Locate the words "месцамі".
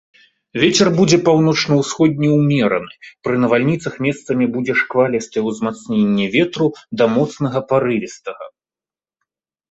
4.05-4.45